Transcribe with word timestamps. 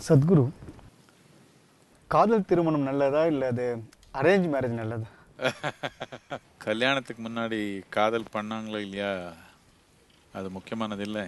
சத்குரு 0.00 0.44
காதல் 2.10 2.44
திருமணம் 2.44 2.82
நல்லதா 2.82 3.26
இல்லை 3.26 3.48
அது 3.48 3.66
அரேஞ்ச் 4.14 4.48
மேரேஜ் 4.54 4.80
நல்லதா? 4.80 5.08
கல்யாணத்துக்கு 6.58 7.22
முன்னாடி 7.22 7.58
காதல் 7.88 8.32
பண்ணாங்களோ 8.34 8.78
இல்லையா? 8.78 9.12
அது 10.34 10.50
முக்கியமானது 10.50 11.02
இல்லை. 11.02 11.24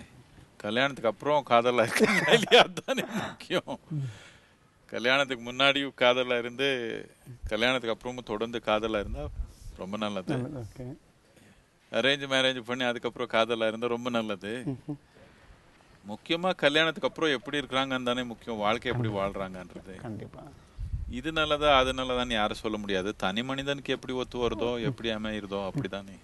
கல்யாணத்துக்கு 0.57 1.09
அப்புறம் 1.09 1.43
காதலா 1.43 1.83
இருக்காங்களா 1.83 2.33
இல்லையா? 2.33 2.63
அதுதானே 2.63 3.05
முக்கியம். 3.21 3.79
கல்யாணத்துக்கு 4.89 5.53
முன்னாடியும் 5.53 5.95
காதலா 5.95 6.39
இருந்து 6.39 6.69
கல்யாணத்துக்கு 7.49 7.95
அப்புறமும் 7.97 8.31
தொடர்ந்து 8.33 8.59
காதலா 8.67 8.99
இருந்தா 8.99 9.25
ரொம்ப 9.79 9.97
நல்லது. 9.97 10.35
அரேஞ்ச் 11.93 12.27
மேரேஜ் 12.27 12.61
பண்ணி 12.63 12.85
அதுக்கப்புறம் 12.85 13.29
காதலா 13.29 13.67
இருந்தா 13.67 13.87
ரொம்ப 13.87 14.11
நல்லது. 14.11 14.53
முக்கியமா 16.11 16.51
கல்யாணத்துக்கு 16.63 17.09
அப்புறம் 17.09 17.35
எப்படி 17.37 17.59
இருக்கிறாங்கன்னு 17.61 18.09
தானே 18.11 18.23
முக்கியம். 18.31 18.61
வாழ்க்கை 18.65 18.89
எப்படி 18.93 19.11
வாழ்றாங்கன்றது. 19.19 19.95
கண்டிப்பா. 20.07 20.43
இது 21.19 21.31
நல்லதா 21.39 21.71
அது 21.81 21.91
நல்லதான்னு 22.01 22.35
யாரும் 22.39 22.63
சொல்ல 22.65 22.77
முடியாது. 22.83 23.11
தனி 23.23 23.43
மனிதனுக்கு 23.51 23.95
எப்படி 23.97 24.15
ஒத்து 24.23 24.37
வருதோ 24.45 24.71
எப்படி 24.89 25.09
அமையுறதோ 25.17 25.61
அப்படிதானே. 25.69 26.17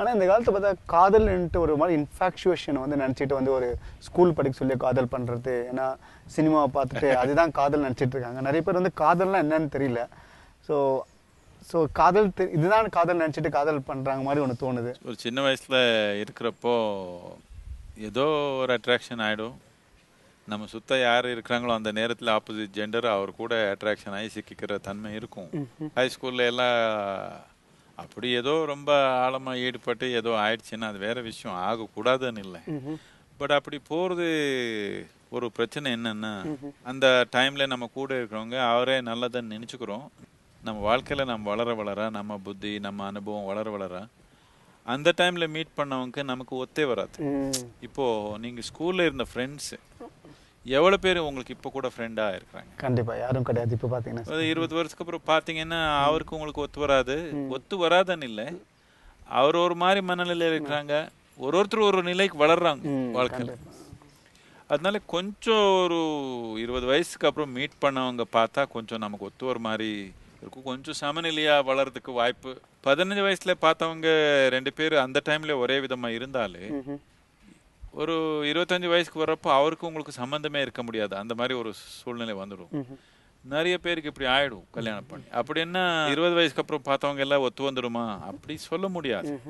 ஆனா 0.00 0.08
இந்த 0.14 0.24
காலத்துல 0.28 0.52
பார்த்தா 0.54 0.72
காதல்ன்ட்டு 0.94 1.62
ஒரு 1.64 1.74
மாதிரி 1.80 1.94
இன்ஃபாக்சுவேஷன் 2.00 2.82
வந்து 2.82 2.96
நினைச்சிட்டு 3.02 3.38
வந்து 3.38 3.52
ஒரு 3.58 3.68
ஸ்கூல் 4.06 4.34
படிக்க 4.38 4.60
சொல்லி 4.60 4.76
காதல் 4.84 5.12
பண்றது. 5.14 5.54
ஏன்னா 5.70 5.86
சினிமாவை 6.36 6.68
பார்த்துட்டு 6.76 7.10
அதுதான் 7.22 7.54
காதல் 7.58 7.84
நினைச்சிட்டு 7.86 8.16
இருக்காங்க. 8.16 8.40
நிறைய 8.48 8.62
பேர் 8.66 8.80
வந்து 8.80 8.94
காதல்னா 9.02 9.40
என்னன்னு 9.44 9.74
தெரியல. 9.76 10.02
ஸோ 10.68 10.76
ஸோ 11.70 11.78
காதல் 12.00 12.28
இதுதான் 12.56 12.94
காதல் 12.96 13.22
நினைச்சிட்டு 13.22 13.56
காதல் 13.56 13.86
பண்றாங்க 13.90 14.22
மாதிரி 14.26 14.42
ஒன்று 14.44 14.62
தோணுது. 14.64 14.90
ஒரு 15.08 15.16
சின்ன 15.24 15.38
வயசுல 15.46 15.78
இருக்கிறப்போ 16.22 16.74
ஏதோ 17.96 18.24
ஒரு 18.60 18.70
அட்ராக்ஷன் 18.76 19.22
ஆயிடும். 19.26 19.56
நம்ம 20.48 20.66
சுத்த 20.66 20.98
யார் 20.98 21.26
இருக்கிறாங்களோ 21.26 21.72
அந்த 21.74 21.90
நேரத்தில் 21.92 22.28
ஆப்போசிட் 22.28 22.74
ஜெண்டர் 22.76 23.06
அவர் 23.06 23.30
கூட 23.34 23.52
அட்ராக்ஷன் 23.72 24.16
ஆகி 24.18 24.28
சிக்கிக்கிற 24.34 24.78
தன்மை 24.80 25.10
இருக்கும். 25.14 25.48
ஹை 25.94 26.06
ஸ்கூல்ல 26.14 26.46
எல்லாம் 26.46 26.76
அப்படி 27.96 28.28
ஏதோ 28.30 28.64
ரொம்ப 28.64 28.90
ஆழமா 29.24 29.52
ஈடுபட்டு 29.56 30.06
ஏதோ 30.12 30.32
ஆயிடுச்சுன்னா 30.42 30.88
அது 30.90 30.98
வேற 30.98 31.20
விஷயம். 31.20 31.58
ஆகக்கூடாதுன்னு 31.68 32.38
இல்லை. 32.38 32.60
பட் 33.36 33.50
அப்படி 33.50 33.80
போறது 33.88 34.26
ஒரு 35.30 35.46
பிரச்சனை 35.50 35.92
என்னன்னா 35.92 36.32
அந்த 36.82 37.06
டைம்ல 37.36 37.66
நம்ம 37.66 37.90
கூட 37.94 38.10
இருக்கிறவங்க 38.18 38.58
அவரே 38.72 38.98
நல்லதுன்னு 39.00 39.54
நினைச்சுக்கிறோம். 39.56 40.06
நம்ம 40.62 40.78
வாழ்க்கையில 40.88 41.24
நம்ம 41.24 41.48
வளர 41.50 41.74
வளர 41.74 42.10
நம்ம 42.10 42.38
புத்தி 42.44 42.78
நம்ம 42.78 43.06
அனுபவம் 43.06 43.44
வளர 43.44 43.70
வளர 43.70 43.94
அந்த 44.94 45.08
டைம்ல 45.20 45.44
மீட் 45.54 45.76
பண்ணவங்க 45.78 46.22
நமக்கு 46.32 46.54
ஒத்தே 46.64 46.84
வராது. 46.90 47.18
இப்போ 47.86 48.04
நீங்க 48.44 48.60
ஸ்கூல்ல 48.68 49.06
இருந்த 49.08 49.24
ஃப்ரெண்ட்ஸ் 49.30 49.72
எவ்வளவு 50.76 51.02
பேர் 51.04 51.18
உங்களுக்கு 51.28 51.54
இப்போ 51.56 51.68
கூட 51.74 51.88
ஃப்ரெண்டா 51.94 52.24
இருக்கிறாங்க? 52.36 52.70
கண்டிப்பா 52.84 53.12
யாரும் 53.24 53.46
கிடையாது. 53.48 53.74
இப்போ 53.76 53.88
பார்த்தீங்கன்னா 53.92 54.32
அது 54.36 54.48
இருபது 54.52 54.74
வருஷத்துக்கு 54.78 55.04
அப்புறம் 55.04 55.28
பாத்தீங்கன்னா 55.32 55.80
அவருக்கு 56.06 56.36
உங்களுக்கு 56.36 56.64
ஒத்து 56.64 56.80
வராது. 56.84 57.16
ஒத்து 57.56 57.76
வராதுன்னு 57.84 58.28
இல்லை. 58.30 58.46
அவர் 59.40 59.56
ஒரு 59.66 59.76
மாதிரி 59.82 60.00
மனநிலையில 60.10 60.50
இருக்கிறாங்க. 60.52 60.94
ஒரு 61.44 61.54
ஒருத்தர் 61.60 61.88
ஒரு 61.90 62.02
நிலைக்கு 62.10 62.36
வளர்றாங்க 62.44 62.84
வாழ்க்கையில. 63.18 63.54
அதனால 64.72 64.98
கொஞ்சம் 65.14 65.66
ஒரு 65.82 65.98
இருபது 66.62 66.86
வயசுக்கு 66.92 67.28
அப்புறம் 67.28 67.52
மீட் 67.56 67.82
பண்ணவங்க 67.84 68.24
பார்த்தா 68.38 68.62
கொஞ்சம் 68.76 69.02
நமக்கு 69.04 69.26
ஒத்து 69.28 69.50
ஒரு 69.52 69.60
மாதிரி 69.66 69.90
இருக்கும். 70.40 70.62
கொஞ்சம் 70.62 70.98
சமநிலையா 71.00 71.56
வளர்றதுக்கு 71.70 72.12
வாய்ப்பு. 72.12 72.60
பதினஞ்சு 72.84 73.22
வயசுல 73.26 73.54
பார்த்தவங்க 73.60 74.08
ரெண்டு 74.48 74.72
பேர் 74.72 74.94
அந்த 74.96 75.22
டைம்ல 75.28 75.56
ஒரே 75.56 75.78
விதமா 75.78 76.08
இருந்தாலே. 76.08 76.70
ஒரு 77.92 78.14
இருபத்தஞ்சு 78.44 78.88
வயசுக்கு 78.88 79.22
வர்றப்போ 79.24 79.50
அவருக்கு 79.58 79.86
உங்களுக்கு 79.86 80.12
சம்பந்தமே 80.12 80.60
இருக்க 80.60 80.82
முடியாது. 80.82 81.16
அந்த 81.16 81.34
மாதிரி 81.34 81.54
ஒரு 81.58 81.70
சூழ்நிலை 81.74 82.34
வந்துடும். 82.34 82.86
நிறைய 83.44 83.78
பேருக்கு 83.78 84.08
இப்படி 84.08 84.28
ஆயிடும் 84.28 84.64
கல்யாணம் 84.70 85.06
பண்ணி. 85.06 85.24
அப்படின்னா 85.32 85.84
இருபது 86.10 86.34
வயசுக்கு 86.34 86.64
அப்புறம் 86.64 86.86
பார்த்தவங்க 86.88 87.20
எல்லாம் 87.20 87.40
ஒத்து 87.40 87.70
வந்துடுமா? 87.70 88.04
அப்படி 88.30 88.56
சொல்ல 88.56 88.88
முடியாது. 88.88 89.42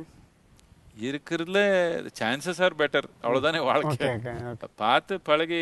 இருக்கிறதுல 1.00 1.58
சான்சஸ் 2.18 2.62
ஆர் 2.62 2.76
பெட்டர் 2.76 3.06
அவ்வளவுதானே 3.22 3.60
வாழ்க்கை. 3.64 4.08
பார்த்து 4.76 5.20
பழகி 5.20 5.60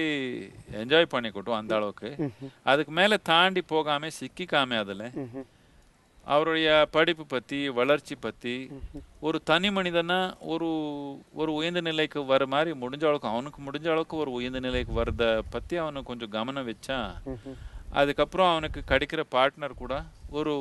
என்ஜாய் 0.73 1.13
பண்ணிக்கட்டும் 1.15 1.57
அந்த 1.57 1.75
அளவுக்கு. 1.77 2.11
அதுக்கு 2.63 2.93
மேல 2.93 3.17
தாண்டி 3.17 3.63
போகாம 3.63 4.09
சிக்கிக்காம 4.21 4.79
அதுல. 4.79 5.11
அவருடைய 6.27 6.69
படிப்பு 6.91 7.27
பத்தி 7.27 7.69
வளர்ச்சி 7.69 8.15
பத்தி 8.15 8.55
ஒரு 9.21 9.43
தனி 9.43 9.69
மனிதனா 9.69 10.37
ஒரு 10.39 10.69
ஒரு 11.33 11.53
உயர்ந்த 11.53 11.81
நிலைக்கு 11.81 12.25
வர 12.25 12.47
மாதிரி 12.47 12.71
முடிஞ்ச 12.81 13.05
அளவுக்கு 13.05 13.29
அவனுக்கு 13.29 13.63
முடிஞ்ச 13.63 13.87
அளவுக்கு 13.87 14.17
ஒரு 14.17 14.31
உயர்ந்த 14.31 14.61
நிலைக்கு 14.61 14.93
வரத 14.93 15.43
பத்தி 15.51 15.77
அவனுக்கு 15.77 16.09
கொஞ்சம் 16.09 16.29
கவனம் 16.29 16.69
வச்சா. 16.69 17.01
அதுக்கப்புறம் 17.93 18.51
அவனுக்கு 18.51 18.83
கிடைக்கிற 18.87 19.23
பார்ட்னர் 19.35 19.81
கூட 19.83 20.03
ஒரு 20.31 20.55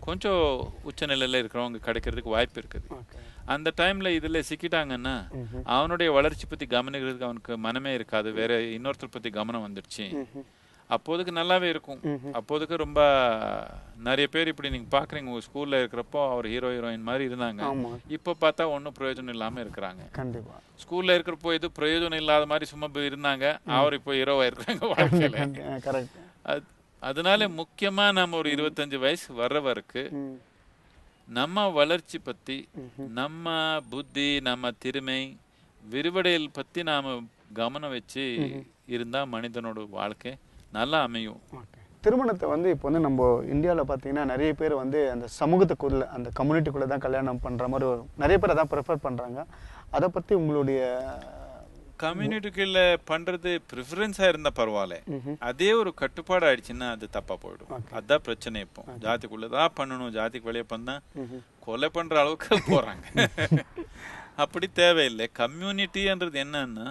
கொஞ்சம் 0.00 0.72
உச்ச 0.82 1.06
நிலையில 1.06 1.44
இருக்கிறவங்க 1.44 1.76
கிடைக்கிறதுக்கு 1.84 2.28
வாய்ப்பு 2.28 2.60
இருக்குது. 2.60 2.92
அந்த 3.44 3.72
டைம்ல 3.76 4.08
இதுல 4.08 4.42
சிக்கிட்டாங்கன்னா. 4.48 5.28
அவனுடைய 5.64 6.12
வளர்ச்சி 6.12 6.46
பத்தி 6.46 6.66
கவனிக்கிறதுக்கு 6.66 7.22
அவனுக்கு 7.22 7.58
மனமே 7.58 7.94
இருக்காது. 7.94 8.32
வேற 8.32 8.58
இன்னொருத்தர் 8.58 9.10
பத்தி 9.10 9.30
கவனம் 9.30 9.68
வந்துடுச்சு. 9.68 10.28
அப்போதுக்கு 10.90 11.30
நல்லாவே 11.30 11.62
இருக்கும். 11.62 12.00
அப்போதுக்கு 12.32 12.76
ரொம்ப 12.76 13.00
நிறைய 13.96 14.26
பேர் 14.26 14.46
இப்படி 14.46 14.70
நீங்க 14.70 15.00
பாக்குறீங்க. 15.00 15.24
உங்க 15.24 15.38
ஸ்கூல்ல 15.38 15.80
இருக்கிறப்போ 15.80 16.30
அவர் 16.30 16.46
ஹீரோ 16.46 16.70
ஹீரோயின் 16.70 17.00
மாதிரி 17.00 17.34
இருந்தாங்க. 17.34 17.60
இப்ப 18.08 18.36
பார்த்தா 18.40 18.66
ஒன்றும் 18.66 18.94
பிரயோஜனம் 18.98 19.28
இல்லாம 19.28 19.60
இருக்கிறாங்க. 19.60 20.10
கண்டிப்பா. 20.10 20.60
ஸ்கூல்ல 20.84 21.22
இருக்கிறப்போ 21.22 21.52
எது 21.52 21.70
பிரயோஜனம் 21.78 22.14
இல்லாத 22.14 22.46
மாதிரி 22.46 22.64
சும்மா 22.64 22.86
இருந்தாங்க. 22.86 23.58
அவர் 23.66 23.92
இப்போ 23.92 24.12
ஹீரோவா 24.12 24.46
இருக்காங்க 24.46 24.86
வாழ்க்கையில. 24.86 25.34
அது- 26.44 26.62
அதனால 27.02 27.48
முக்கியமா 27.58 28.06
நம்ம 28.16 28.36
ஒரு 28.36 28.48
இருபத்தஞ்சு 28.54 28.98
வயசு 29.04 29.28
வர்ற 29.38 29.58
வரைக்கும் 29.62 30.10
ம். 30.20 30.36
நம்ம 31.28 31.66
வளர்ச்சி 31.74 32.18
பத்தி 32.22 32.56
நம்ம 33.18 33.46
புத்தி 33.90 34.28
நம்ம 34.48 34.72
திறமை 34.82 35.20
விரிவடையல் 35.82 36.48
பத்தி 36.52 36.80
நாம 36.88 37.14
கவனம் 37.56 37.92
வச்சு 37.94 38.24
இருந்தா 38.88 39.20
மனிதனோட 39.32 39.80
வாழ்க்கை 39.92 40.32
நல்லா 40.72 40.98
அமையும். 41.06 41.40
திருமணத்தை 42.02 42.46
வந்து 42.50 42.68
இப்போ 42.70 42.86
வந்து 42.88 43.00
நம்ம 43.06 43.22
இந்தியாவில் 43.52 43.88
பார்த்தீங்கன்னா 43.88 44.24
நிறைய 44.30 44.50
பேர் 44.54 44.74
வந்து 44.78 45.00
அந்த 45.12 45.26
சமூகத்துக்குள்ள 45.36 46.04
அந்த 46.14 46.28
கம்யூனிட்டிக்குள்ளே 46.36 46.86
தான் 46.88 47.04
கல்யாணம் 47.04 47.42
பண்ணுற 47.42 47.66
மாதிரி 47.68 47.88
ஒரு 47.90 48.02
நிறைய 48.16 48.36
பேர் 48.38 48.54
அதான் 48.54 48.70
ப்ரிஃபர் 48.72 49.04
பண்ணுறாங்க 49.04 49.40
அதை 49.90 50.08
பற்றி 50.10 50.32
உங்களுடைய 50.40 50.80
கம்யூனிட்டிக்குள்ள 52.02 52.78
பண்றது 53.10 53.50
ப்ரிஃபரன்ஸா 53.70 54.28
இருந்தா 54.28 54.52
பரவாயில்ல. 54.56 54.96
அதே 55.40 55.72
ஒரு 55.72 55.94
கட்டுப்பாடு 55.94 56.46
ஆயிடுச்சுன்னா 56.46 56.90
அது 56.90 57.08
தப்பா 57.10 57.38
போயிடும். 57.42 57.72
அதான் 57.92 58.22
பிரச்சனை 58.22 58.60
இப்போ. 58.60 58.82
ஜாதிக்குள்ளதான் 58.98 59.76
பண்ணணும். 59.80 60.12
ஜாதிக்கு 60.16 60.42
வெளியே 60.42 60.66
பண்ணா. 60.68 60.94
கொலை 61.60 61.88
பண்ற 61.88 62.20
அளவுக்கு 62.20 62.48
போறாங்க. 62.72 63.04
அப்படி 64.36 64.66
தேவையில்லை. 64.74 65.28
கம்யூனிட்டின்றது 65.38 66.38
என்னன்னா. 66.44 66.86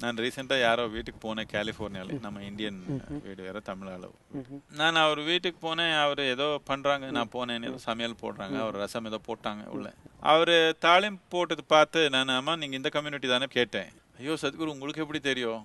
நான் 0.00 0.16
ரீசெண்டா 0.16 0.60
யாரோ 0.60 0.86
வீட்டுக்கு 0.86 1.20
போனேன் 1.20 1.48
கலிஃபோர்னியால 1.52 2.16
நம்ம 2.20 2.42
இந்தியன் 2.42 2.78
வீடு 3.24 3.42
வேற 3.42 3.58
தமிழ் 3.60 3.88
அளவு 3.88 4.14
ம்ஹும். 4.34 4.60
நான் 4.72 4.96
அவர் 4.96 5.20
வீட்டுக்கு 5.22 5.58
போனேன் 5.66 5.92
அவர் 5.98 6.20
ஏதோ 6.26 6.46
பண்றாங்க 6.64 7.10
நான் 7.10 7.30
போனேன் 7.32 7.66
ஏதோ 7.68 7.78
சமையல் 7.84 8.20
போடுறாங்க 8.22 8.56
அவர் 8.60 8.76
ரசம் 8.76 9.04
ஏதோ 9.04 9.20
போட்டாங்க 9.28 9.62
உள்ள. 9.66 9.86
அவரு 10.32 10.56
தாளிம் 10.82 11.18
போட்டது 11.28 11.64
பார்த்து 11.66 12.02
நான் 12.10 12.34
அம்மா 12.34 12.54
நீங்க 12.56 12.76
இந்த 12.76 12.88
கம்யூனிட்டி 12.88 13.28
தானே? 13.28 13.46
கேட்டேன். 13.50 13.90
ஐயோ 14.18 14.34
சத்குரு 14.42 14.74
உங்களுக்கு 14.74 15.02
எப்படி 15.04 15.20
தெரியும். 15.30 15.62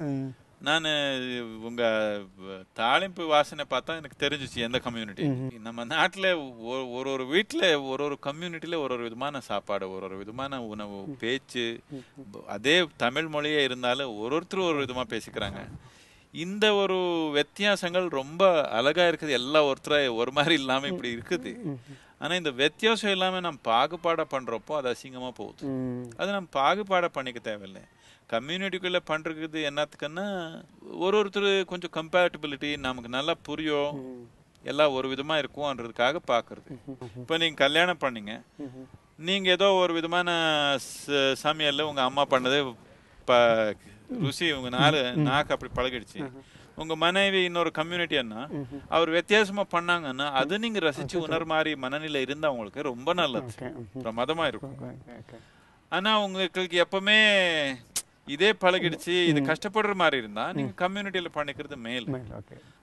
நான் 0.68 0.88
உங்க 1.68 1.84
தாளிம்பு 2.80 3.24
வாசனை 3.34 3.64
பார்த்தா 3.74 3.98
எனக்கு 4.00 4.18
தெரிஞ்சிச்சு 4.24 4.64
எந்த 4.68 4.78
கம்யூனிட்டி 4.86 5.26
நம்ம 5.68 5.86
நாட்டுல 5.94 6.28
ஒரு 6.94 7.10
ஒரு 7.14 7.26
வீட்டுல 7.34 7.64
ஒரு 7.92 8.04
ஒரு 8.08 8.16
கம்யூனிட்டில 8.28 8.80
ஒரு 8.84 8.94
ஒரு 8.96 9.04
விதமான 9.08 9.42
சாப்பாடு 9.50 9.86
ஒரு 9.96 10.06
ஒரு 10.08 10.18
விதமான 10.22 10.60
உணவு 10.74 10.98
பேச்சு 11.22 11.66
அதே 12.56 12.76
தமிழ் 13.06 13.30
மொழியே 13.36 13.62
இருந்தாலும் 13.68 14.12
ஒரு 14.24 14.36
ஒருத்தர் 14.40 14.68
ஒரு 14.72 14.82
விதமா 14.86 15.06
பேசிக்கிறாங்க. 15.14 15.62
இந்த 16.34 16.66
ஒரு 16.82 16.98
வித்தியாசங்கள் 17.38 18.08
ரொம்ப 18.20 18.44
அழகா 18.80 19.06
இருக்குது. 19.12 19.38
எல்லா 19.40 19.62
ஒருத்தர 19.70 19.96
ஒரு 20.22 20.32
மாதிரி 20.40 20.56
இல்லாம 20.62 20.88
இப்படி 20.94 21.12
இருக்குது. 21.16 21.54
ஆனா 22.24 22.34
இந்த 22.42 22.52
வித்தியாசம் 22.64 23.14
இல்லாம 23.16 23.40
நம்ம 23.46 23.60
பாகுபாட 23.72 24.22
பண்றப்போ 24.34 24.74
அது 24.80 24.92
அசிங்கமா 24.94 25.30
போகுது. 25.42 25.64
அது 26.20 26.30
நம்ம 26.36 26.52
பாகுபாட 26.60 27.08
பண்ணிக்க 27.18 27.42
தேவையில்லை. 27.50 27.84
கம்யூனிட்டிக்குள்ள 28.30 29.00
பண்றது 29.08 29.60
என்னத்துக்குன்னா 29.70 30.26
ஒரு 30.98 31.16
ஒருத்தர் 31.20 31.66
கொஞ்சம் 31.66 31.94
கம்பேட்டபிலிட்டி 31.94 32.78
நமக்கு 32.80 33.10
நல்லா 33.10 33.34
புரியும். 33.42 33.96
எல்லாம் 34.64 34.94
ஒரு 34.94 35.08
விதமா 35.10 35.36
இருக்கும்ன்றதுக்காக 35.40 36.18
பாக்குறது 36.28 36.72
இப்ப 37.18 37.38
நீங்க 37.38 37.56
கல்யாணம் 37.56 38.02
பண்ணீங்க. 38.02 38.34
நீங்க 39.20 39.50
ஏதோ 39.50 39.72
ஒரு 39.74 39.94
விதமான 39.94 40.30
சமையல்ல 41.44 41.82
உங்க 41.82 42.02
அம்மா 42.02 42.26
பண்ணது 42.30 42.58
ப- 43.28 43.74
ருசி 44.22 44.52
உங்க 44.52 44.70
நாலு 44.70 45.00
நாக்கு 45.22 45.54
அப்படி 45.54 45.72
பழகிடுச்சு. 45.76 46.22
உங்க 46.76 46.96
மனைவி 46.96 47.44
இன்னொரு 47.44 47.72
கம்யூனிட்டின்னா 47.76 48.42
அவர் 48.90 49.10
வித்தியாசமா 49.10 49.64
பண்ணாங்கன்னா 49.72 50.32
அது 50.34 50.60
நீங்க 50.60 50.80
ரசிச்சு 50.80 51.18
உணர் 51.18 51.46
மாதிரி 51.46 51.76
மனநிலை 51.76 52.22
இருந்தா 52.22 52.52
உங்களுக்கு 52.52 52.82
ரொம்ப 52.84 53.14
நல்லது. 53.14 53.52
ஓகே 53.54 53.70
ம். 53.76 53.88
பிரமாதமா 54.04 54.46
இருக்கும். 54.48 54.76
ஓகே 54.82 55.16
ஓகே 55.18 55.40
ஆனா 55.92 56.22
உங்களுக்கு 56.22 56.62
எப்பவுமே 56.84 57.20
இதே 58.30 58.50
பழகிடுச்சு 58.62 59.16
இது 59.26 59.40
கஷ்டப்படுற 59.48 59.94
மாதிரி 59.96 60.18
இருந்தா 60.18 60.46
நீங்க 60.52 60.74
கம்யூனிட்டியில 60.82 61.30
பண்ணிக்கிறது 61.34 61.78
மேல். 61.82 62.08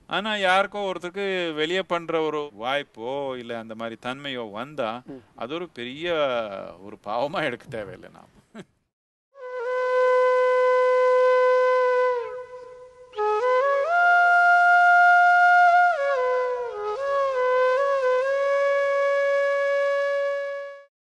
ஆனா 0.09 0.31
யாருக்கோ 0.43 0.81
ஒருத்தருக்கு 0.89 1.25
வெளியே 1.55 1.83
பண்ற 1.85 2.21
ஒரு 2.23 2.41
வாய்ப்போ 2.61 3.11
இல்ல 3.39 3.59
அந்த 3.59 3.75
மாதிரி 3.75 3.97
தன்மையோ 4.03 4.45
வந்தா 4.53 4.91
அது 5.35 5.55
ஒரு 5.55 5.69
பெரிய 5.73 6.07
ஒரு 6.81 6.99
பாவமா 7.05 7.43
எடுக்க 7.43 7.67
தேவையில்லை 7.69 8.11
நான் 8.13 8.33